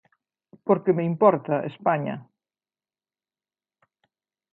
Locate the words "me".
0.97-1.05